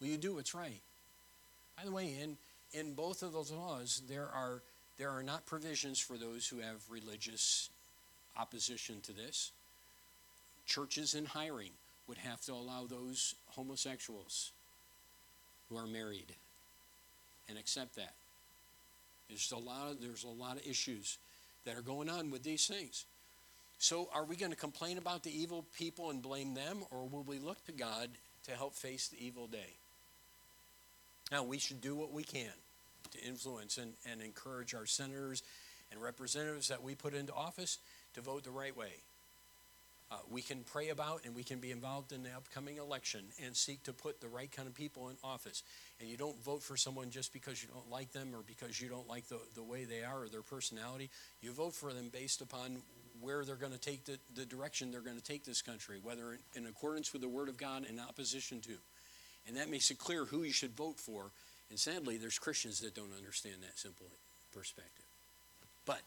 [0.00, 0.80] Will you do what's right?
[1.78, 2.36] By the way, in,
[2.78, 4.60] in both of those laws, there are,
[4.98, 7.70] there are not provisions for those who have religious
[8.36, 9.52] opposition to this
[10.66, 11.70] churches in hiring
[12.06, 14.52] would have to allow those homosexuals
[15.68, 16.34] who are married
[17.48, 18.14] and accept that.
[19.28, 21.18] There's a lot of, there's a lot of issues
[21.64, 23.06] that are going on with these things.
[23.78, 27.22] So are we going to complain about the evil people and blame them or will
[27.22, 28.08] we look to God
[28.44, 29.74] to help face the evil day?
[31.32, 32.52] Now we should do what we can
[33.12, 35.42] to influence and, and encourage our senators
[35.90, 37.78] and representatives that we put into office
[38.14, 38.92] to vote the right way
[40.14, 43.56] uh, we can pray about and we can be involved in the upcoming election and
[43.56, 45.62] seek to put the right kind of people in office.
[46.00, 48.88] And you don't vote for someone just because you don't like them or because you
[48.88, 51.10] don't like the, the way they are or their personality.
[51.40, 52.82] You vote for them based upon
[53.20, 56.38] where they're going to take the, the direction they're going to take this country, whether
[56.54, 58.74] in accordance with the Word of God and opposition to.
[59.48, 61.30] And that makes it clear who you should vote for
[61.70, 64.06] And sadly, there's Christians that don't understand that simple
[64.52, 65.04] perspective.
[65.86, 66.02] But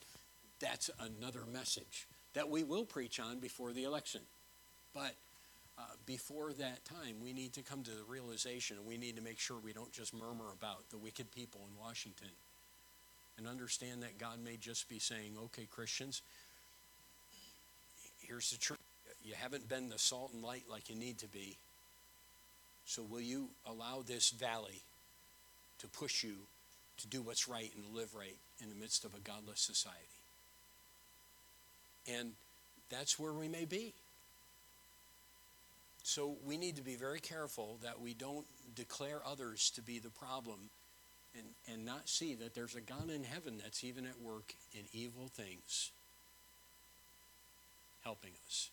[0.59, 4.21] that's another message that we will preach on before the election.
[4.93, 5.13] But
[5.77, 9.21] uh, before that time, we need to come to the realization and we need to
[9.21, 12.29] make sure we don't just murmur about the wicked people in Washington
[13.37, 16.21] and understand that God may just be saying, okay, Christians,
[18.21, 18.79] here's the truth.
[19.23, 21.57] You haven't been the salt and light like you need to be.
[22.85, 24.81] So will you allow this valley
[25.79, 26.35] to push you
[26.97, 30.16] to do what's right and live right in the midst of a godless society?
[32.07, 32.31] And
[32.89, 33.93] that's where we may be.
[36.03, 40.09] So we need to be very careful that we don't declare others to be the
[40.09, 40.69] problem
[41.35, 44.81] and, and not see that there's a God in heaven that's even at work in
[44.93, 45.91] evil things,
[48.03, 48.69] helping us,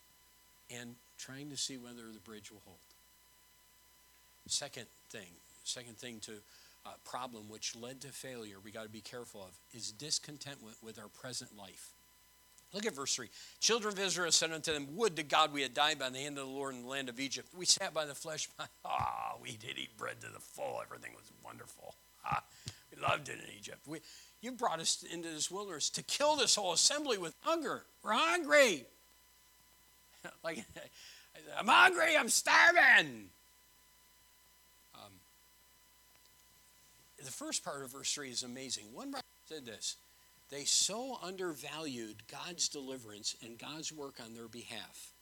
[0.70, 2.78] and trying to see whether the bridge will hold.
[4.46, 5.28] Second thing,
[5.64, 6.32] second thing to
[6.86, 10.98] uh, problem which led to failure we got to be careful of is discontentment with
[10.98, 11.90] our present life.
[12.74, 13.28] Look at verse 3.
[13.60, 16.36] Children of Israel said unto them, Would to God we had died by the hand
[16.38, 17.48] of the Lord in the land of Egypt.
[17.56, 18.48] We sat by the flesh.
[18.84, 20.80] Ah, oh, we did eat bread to the full.
[20.82, 21.94] Everything was wonderful.
[22.26, 22.42] Ah,
[22.90, 23.80] we loved it in Egypt.
[23.86, 24.00] We,
[24.40, 27.84] you brought us into this wilderness to kill this whole assembly with hunger.
[28.02, 28.86] We're hungry.
[30.44, 30.64] like,
[31.58, 32.16] I'm hungry.
[32.18, 33.28] I'm starving.
[34.94, 35.12] Um,
[37.22, 38.84] the first part of verse 3 is amazing.
[38.92, 39.96] One writer said this
[40.54, 45.12] they so undervalued God's deliverance and God's work on their behalf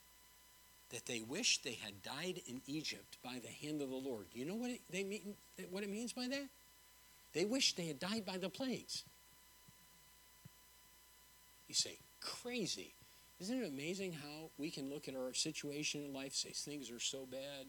[0.90, 4.27] that they wished they had died in Egypt by the hand of the Lord.
[4.35, 5.35] You know what it, they mean,
[5.71, 6.49] what it means by that?
[7.33, 9.05] They wished they had died by the plagues.
[11.66, 12.92] You say, crazy.
[13.40, 17.01] Isn't it amazing how we can look at our situation in life, say things are
[17.01, 17.64] so bad,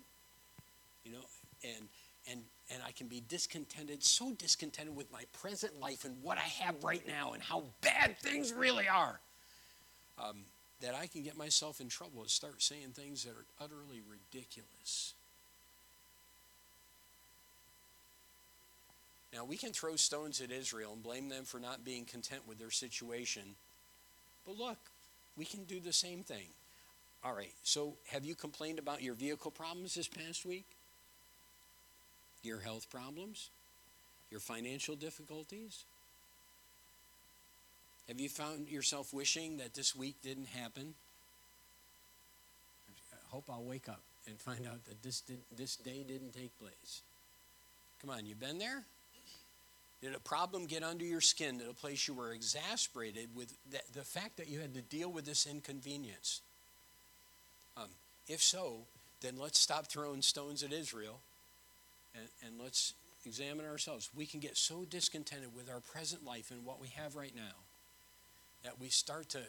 [1.05, 1.23] you know,
[1.63, 1.87] and
[2.29, 6.63] and and I can be discontented, so discontented with my present life and what I
[6.63, 9.19] have right now and how bad things really are,
[10.17, 10.39] um,
[10.81, 15.13] that I can get myself in trouble and start saying things that are utterly ridiculous.
[19.33, 22.59] Now, we can throw stones at Israel and blame them for not being content with
[22.59, 23.55] their situation.
[24.45, 24.77] But look,
[25.35, 26.47] we can do the same thing.
[27.23, 30.65] All right, so have you complained about your vehicle problems this past week?
[32.43, 33.49] Your health problems,
[34.29, 35.85] your financial difficulties?
[38.07, 40.93] Have you found yourself wishing that this week didn't happen?
[43.13, 46.57] I hope I'll wake up and find out that this, did, this day didn't take
[46.59, 47.01] place.
[48.01, 48.83] Come on, you've been there?
[50.01, 53.79] Did a problem get under your skin to the place you were exasperated with the,
[53.93, 56.41] the fact that you had to deal with this inconvenience?
[57.77, 57.87] Um,
[58.27, 58.79] if so,
[59.21, 61.21] then let's stop throwing stones at Israel
[62.15, 62.93] and, and let's
[63.25, 64.09] examine ourselves.
[64.15, 67.55] We can get so discontented with our present life and what we have right now
[68.63, 69.39] that we start to,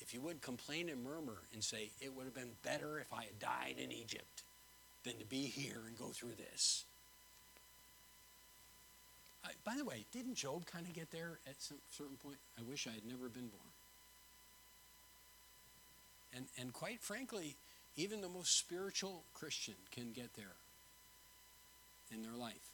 [0.00, 3.24] if you would, complain and murmur and say, it would have been better if I
[3.24, 4.42] had died in Egypt
[5.04, 6.84] than to be here and go through this.
[9.44, 12.38] I, by the way, didn't Job kind of get there at some certain point?
[12.58, 13.70] I wish I had never been born.
[16.34, 17.56] And, and quite frankly,
[17.96, 20.56] even the most spiritual Christian can get there
[22.12, 22.72] in their life.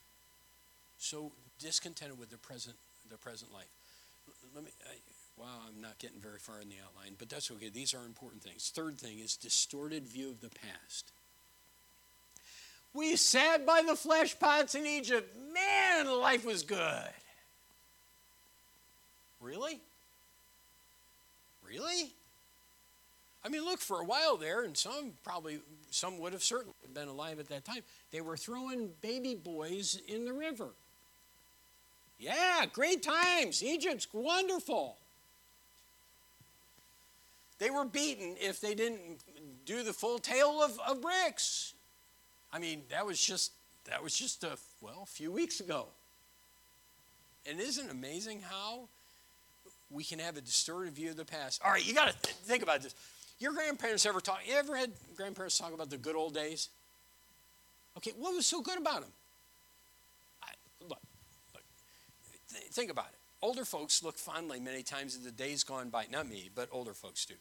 [0.98, 2.76] So discontented with their present,
[3.10, 3.70] the present life.
[4.54, 4.70] Let me.
[4.84, 4.94] I,
[5.36, 7.68] wow, I'm not getting very far in the outline, but that's okay.
[7.68, 8.70] These are important things.
[8.74, 11.12] Third thing is distorted view of the past.
[12.94, 15.34] We sat by the flesh pots in Egypt.
[15.54, 17.08] Man, life was good.
[19.40, 19.80] Really?
[21.66, 22.12] Really?
[23.44, 25.58] I mean, look, for a while there, and some probably,
[25.90, 30.24] some would have certainly been alive at that time, they were throwing baby boys in
[30.24, 30.68] the river.
[32.18, 33.62] Yeah, great times.
[33.64, 34.96] Egypt's wonderful.
[37.58, 39.20] They were beaten if they didn't
[39.66, 41.74] do the full tale of, of bricks.
[42.52, 43.52] I mean, that was just
[43.86, 45.86] that was just a well, a few weeks ago.
[47.48, 48.88] And isn't it amazing how
[49.90, 51.60] we can have a distorted view of the past?
[51.64, 52.94] All right, you got to th- think about this.
[53.42, 54.38] Your grandparents ever talk?
[54.46, 56.68] You ever had grandparents talk about the good old days?
[57.96, 59.10] Okay, what was so good about them?
[60.44, 61.00] I, look,
[61.52, 61.64] look,
[62.52, 63.18] th- think about it.
[63.42, 66.06] Older folks look fondly many times at the days gone by.
[66.08, 67.34] Not me, but older folks do.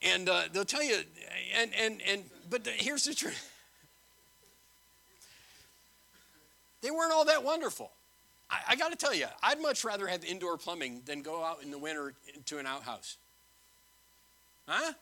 [0.00, 1.00] And uh, they'll tell you,
[1.60, 2.22] and and and.
[2.48, 3.50] But the, here's the truth.
[6.82, 7.90] They weren't all that wonderful.
[8.48, 11.64] I, I got to tell you, I'd much rather have indoor plumbing than go out
[11.64, 12.14] in the winter
[12.46, 13.16] to an outhouse.
[14.68, 14.92] Huh?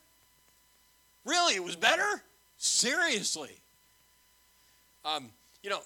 [1.24, 2.22] Really, it was better?
[2.56, 3.58] Seriously.
[5.04, 5.30] Um,
[5.62, 5.80] you know,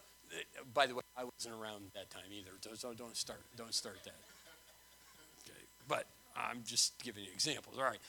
[0.73, 4.15] by the way, I wasn't around that time either, so don't start, don't start that.
[5.45, 5.59] Okay,
[5.89, 6.07] but
[6.37, 7.77] I'm just giving you examples.
[7.79, 8.01] All right.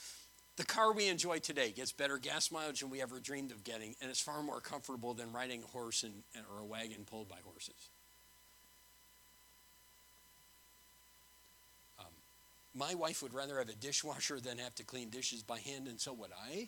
[0.58, 3.94] The car we enjoy today gets better gas mileage than we ever dreamed of getting,
[4.02, 6.14] and it's far more comfortable than riding a horse and,
[6.54, 7.90] or a wagon pulled by horses.
[12.00, 12.06] Um,
[12.76, 16.00] my wife would rather have a dishwasher than have to clean dishes by hand, and
[16.00, 16.68] so would I.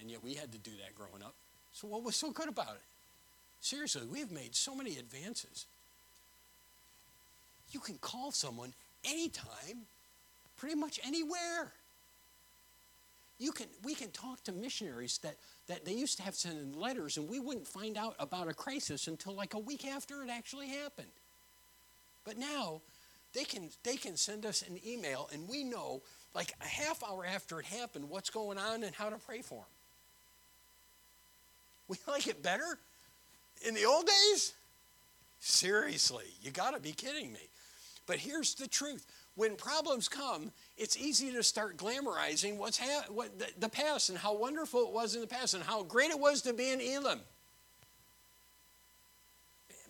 [0.00, 1.34] And yet we had to do that growing up.
[1.72, 2.82] So, what was so good about it?
[3.60, 5.66] Seriously, we have made so many advances.
[7.70, 9.86] You can call someone anytime,
[10.56, 11.72] pretty much anywhere
[13.42, 15.34] you can, we can talk to missionaries that,
[15.66, 19.08] that they used to have sending letters and we wouldn't find out about a crisis
[19.08, 21.10] until like a week after it actually happened.
[22.24, 22.82] But now
[23.34, 26.02] they can, they can send us an email and we know
[26.34, 29.56] like a half hour after it happened what's going on and how to pray for
[29.56, 29.64] them.
[31.88, 32.78] We like it better?
[33.66, 34.54] In the old days?
[35.38, 37.48] Seriously, you got to be kidding me.
[38.06, 43.38] But here's the truth when problems come, it's easy to start glamorizing what's ha- what
[43.38, 46.18] the, the, past and how wonderful it was in the past and how great it
[46.18, 47.20] was to be in Elim.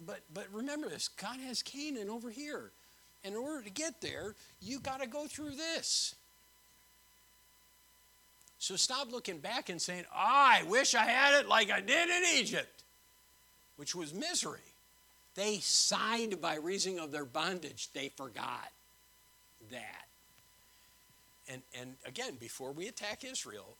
[0.07, 2.70] But, but remember this God has Canaan over here.
[3.24, 6.14] And in order to get there, you got to go through this.
[8.58, 12.08] So stop looking back and saying, oh, I wish I had it like I did
[12.08, 12.84] in Egypt,
[13.76, 14.60] which was misery.
[15.34, 18.70] They sighed by reason of their bondage, they forgot
[19.70, 20.06] that.
[21.48, 23.76] And, and again, before we attack Israel,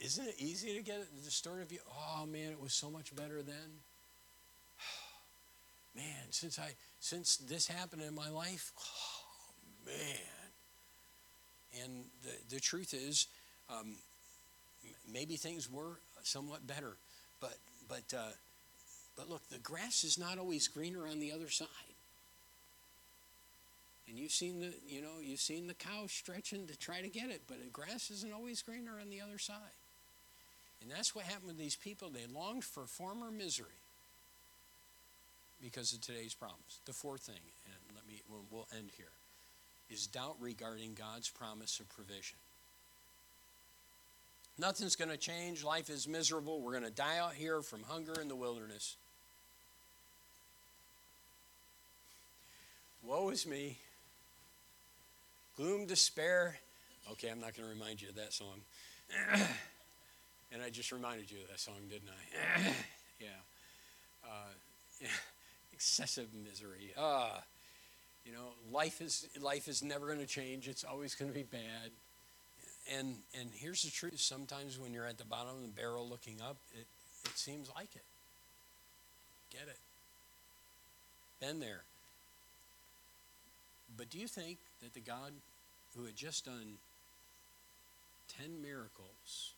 [0.00, 1.78] isn't it easy to get the story of you?
[1.88, 3.70] Oh man, it was so much better then.
[5.94, 11.82] man, since I since this happened in my life, oh man.
[11.82, 13.26] And the, the truth is,
[13.70, 13.96] um,
[15.12, 16.96] maybe things were somewhat better,
[17.40, 17.56] but
[17.88, 18.32] but uh,
[19.16, 21.68] but look, the grass is not always greener on the other side.
[24.08, 27.28] And you've seen the, you know, you've seen the cow stretching to try to get
[27.28, 29.56] it, but the grass isn't always greener on the other side.
[30.80, 32.08] And that's what happened with these people.
[32.08, 33.66] They longed for former misery
[35.62, 36.80] because of today's problems.
[36.86, 39.12] The fourth thing, and let me, we'll, we'll end here,
[39.90, 42.38] is doubt regarding God's promise of provision.
[44.58, 45.62] Nothing's going to change.
[45.62, 46.60] Life is miserable.
[46.60, 48.96] We're going to die out here from hunger in the wilderness.
[53.04, 53.78] Woe is me
[55.58, 56.56] gloom, despair.
[57.12, 58.60] Okay, I'm not going to remind you of that song.
[60.52, 62.60] and I just reminded you of that song, didn't I?
[63.20, 63.26] yeah.
[64.24, 64.52] Uh,
[65.00, 65.08] yeah.
[65.78, 66.92] Excessive misery.
[66.98, 67.40] Ah.
[68.24, 70.66] You know, life is life is never going to change.
[70.66, 71.92] It's always going to be bad.
[72.92, 74.18] And and here's the truth.
[74.18, 76.88] Sometimes when you're at the bottom of the barrel looking up, it
[77.24, 78.02] it seems like it.
[79.52, 79.78] Get it.
[81.40, 81.82] Been there.
[83.96, 85.32] But do you think that the God
[85.96, 86.78] who had just done
[88.36, 89.52] 10 miracles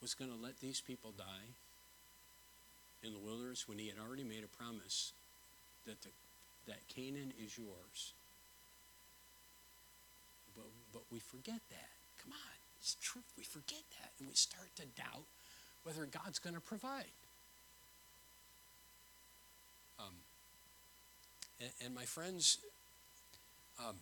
[0.00, 1.54] was going to let these people die
[3.02, 5.12] in the wilderness when he had already made a promise
[5.86, 6.08] that, the,
[6.66, 8.12] that Canaan is yours?
[10.56, 11.90] But, but we forget that.
[12.22, 13.22] Come on, it's true.
[13.36, 14.10] We forget that.
[14.18, 15.24] And we start to doubt
[15.84, 17.10] whether God's going to provide.
[19.98, 20.14] Um,
[21.60, 22.58] and, and my friends,
[23.78, 23.96] um,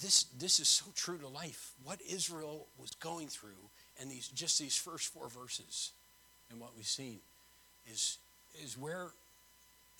[0.00, 1.72] this, this is so true to life.
[1.82, 3.70] What Israel was going through,
[4.00, 5.92] and these, just these first four verses,
[6.50, 7.18] and what we've seen,
[7.90, 8.18] is,
[8.62, 9.08] is, where,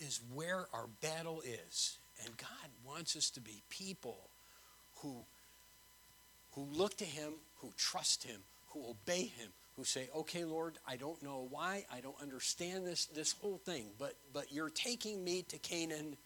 [0.01, 1.99] is where our battle is.
[2.25, 4.19] And God wants us to be people
[4.97, 5.17] who,
[6.53, 10.97] who look to Him, who trust Him, who obey Him, who say, okay, Lord, I
[10.97, 15.43] don't know why, I don't understand this, this whole thing, but, but you're taking me
[15.49, 16.17] to Canaan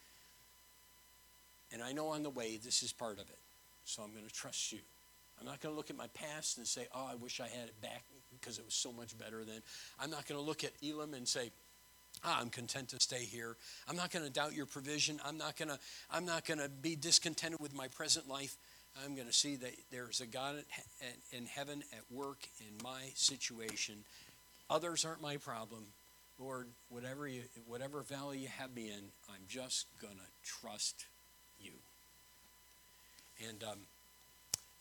[1.72, 3.38] and I know on the way this is part of it.
[3.84, 4.78] So I'm going to trust you.
[5.42, 7.66] I'm not going to look at my past and say, oh, I wish I had
[7.66, 9.60] it back because it was so much better then.
[9.98, 11.50] I'm not going to look at Elim and say,
[12.24, 13.56] ah, I'm content to stay here.
[13.88, 15.20] I'm not going to doubt your provision.
[15.24, 15.80] I'm not going to,
[16.12, 18.56] I'm not going to be discontented with my present life.
[19.04, 20.62] I'm going to see that there's a God
[21.32, 23.96] in heaven at work in my situation.
[24.70, 25.86] Others aren't my problem.
[26.38, 31.06] Lord, whatever, you, whatever valley you have me in, I'm just going to trust
[31.58, 31.72] you.
[33.48, 33.78] And, um,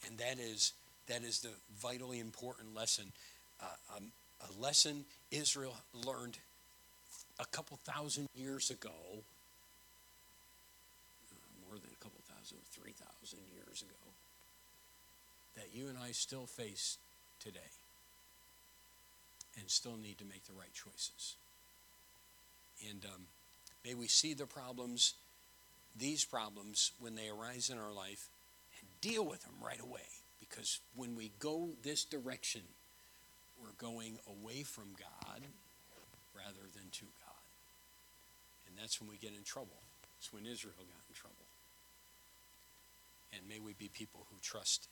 [0.06, 0.72] and that, is,
[1.08, 1.50] that is the
[1.80, 3.12] vitally important lesson.
[3.60, 4.12] Uh, um,
[4.48, 6.38] a lesson Israel learned
[7.40, 8.90] a couple thousand years ago,
[11.68, 13.94] more than a couple thousand, 3,000 years ago,
[15.56, 16.98] that you and I still face
[17.40, 17.60] today.
[19.58, 21.36] and still need to make the right choices.
[22.90, 23.22] And um,
[23.84, 25.14] may we see the problems,
[25.96, 28.28] these problems, when they arise in our life,
[29.02, 30.00] deal with them right away.
[30.40, 32.62] Because when we go this direction,
[33.60, 35.42] we're going away from God
[36.34, 37.42] rather than to God.
[38.66, 39.82] And that's when we get in trouble.
[40.18, 41.36] It's when Israel got in trouble.
[43.34, 44.88] And may we be people who trust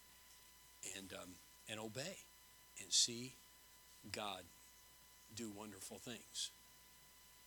[0.96, 1.30] and, um,
[1.68, 2.18] and obey
[2.82, 3.34] and see
[4.12, 4.42] God
[5.34, 6.50] do wonderful things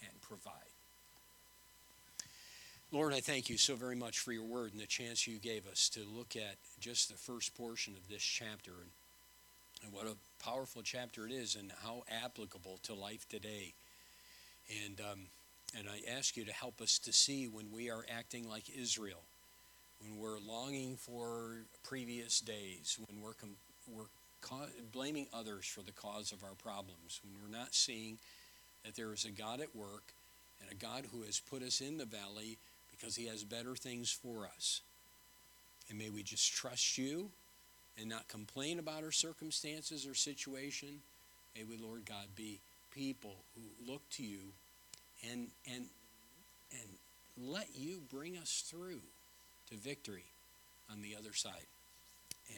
[0.01, 0.72] and provide.
[2.93, 5.65] Lord, I thank you so very much for your word and the chance you gave
[5.65, 8.91] us to look at just the first portion of this chapter and,
[9.83, 13.73] and what a powerful chapter it is and how applicable to life today.
[14.85, 15.19] And, um,
[15.75, 19.23] and I ask you to help us to see when we are acting like Israel,
[19.99, 23.57] when we're longing for previous days, when we're, com-
[23.91, 28.19] we're ca- blaming others for the cause of our problems, when we're not seeing
[28.85, 30.13] that there is a God at work
[30.61, 32.59] and a God who has put us in the valley
[32.95, 34.81] because he has better things for us.
[35.89, 37.29] And may we just trust you
[37.99, 41.01] and not complain about our circumstances or situation.
[41.55, 42.59] May we, Lord God, be
[42.91, 44.53] people who look to you
[45.31, 45.85] and and
[46.71, 46.89] and
[47.37, 49.01] let you bring us through
[49.69, 50.25] to victory
[50.91, 51.67] on the other side.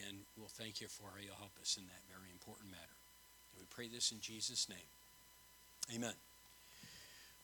[0.06, 2.96] And we'll thank you for how you'll help us in that very important matter.
[3.52, 4.78] And we pray this in Jesus' name.
[5.94, 6.25] Amen.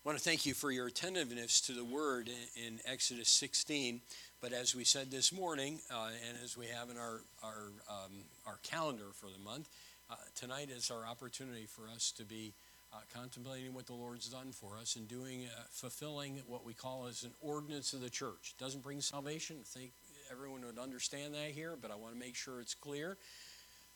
[0.04, 4.00] I want to thank you for your attentiveness to the word in, Exodus 16.
[4.40, 8.10] But as we said this morning, uh, and as we have in our, our, um,
[8.44, 9.68] our calendar for the month,
[10.10, 12.52] uh, tonight is our opportunity for us to be
[12.92, 17.06] uh, contemplating what the Lord's done for us and doing, uh, fulfilling what we call
[17.06, 18.56] as an ordinance of the church.
[18.58, 19.58] It doesn't bring salvation.
[19.60, 19.92] I think
[20.32, 23.18] everyone would understand that here, but I want to make sure it's clear.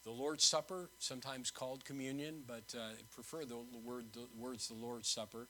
[0.04, 4.74] The Lord's Supper, sometimes called communion, but uh, I prefer the word the words the
[4.74, 5.48] Lord's Supper,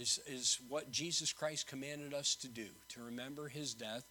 [0.00, 4.04] is, is what Jesus Christ commanded us to do, to remember his death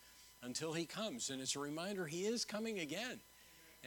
[0.44, 1.30] until he comes.
[1.30, 3.20] And it's a reminder he is coming again.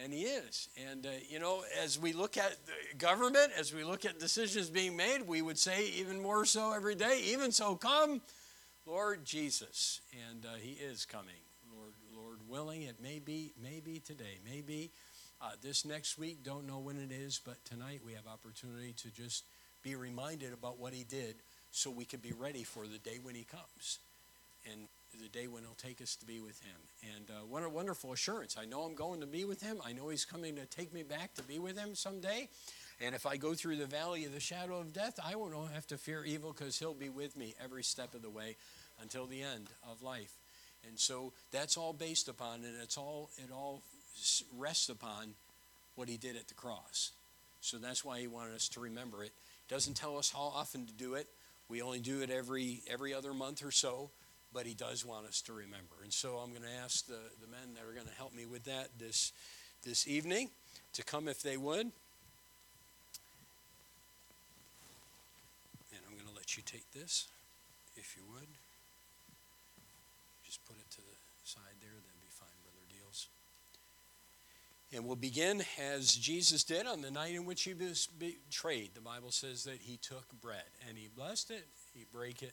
[0.03, 0.69] And he is.
[0.91, 2.57] And, uh, you know, as we look at
[2.97, 6.95] government, as we look at decisions being made, we would say even more so every
[6.95, 8.23] day, even so, come,
[8.87, 10.01] Lord Jesus.
[10.31, 11.35] And uh, he is coming.
[11.77, 14.91] Lord, Lord willing, it may be, maybe today, maybe
[15.43, 19.11] uh, this next week, don't know when it is, but tonight we have opportunity to
[19.11, 19.45] just
[19.83, 21.35] be reminded about what he did
[21.73, 23.99] so we can be ready for the day when he comes
[24.71, 24.87] and
[25.21, 26.77] the day when he'll take us to be with him.
[27.17, 28.57] And uh, what a wonderful assurance.
[28.59, 29.79] I know I'm going to be with him.
[29.85, 32.49] I know he's coming to take me back to be with him someday.
[33.01, 35.87] And if I go through the valley of the shadow of death, I won't have
[35.89, 38.57] to fear evil because he'll be with me every step of the way
[39.01, 40.33] until the end of life.
[40.87, 43.83] And so that's all based upon, and it's all it all
[44.59, 45.35] rests upon
[45.95, 47.13] what he did at the cross.
[47.61, 49.31] So that's why he wanted us to remember it.
[49.69, 51.29] Doesn't tell us how often to do it.
[51.73, 54.11] We only do it every every other month or so,
[54.53, 56.05] but he does want us to remember.
[56.05, 58.45] And so I'm going to ask the, the men that are going to help me
[58.45, 59.33] with that this
[59.83, 60.51] this evening
[60.93, 61.87] to come if they would.
[61.87, 61.93] And
[66.05, 67.29] I'm going to let you take this,
[67.97, 68.49] if you would.
[70.45, 73.29] Just put it to the side there, that'd be fine, Brother Deals.
[74.95, 78.95] And we'll begin as Jesus did on the night in which he was betrayed.
[78.95, 82.53] The Bible says that he took bread and he blessed it, he broke it,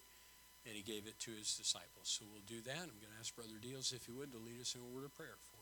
[0.66, 2.08] and he gave it to his disciples.
[2.08, 2.80] So we'll do that.
[2.80, 5.04] I'm going to ask Brother Deals, if he would, to lead us in a word
[5.04, 5.59] of prayer for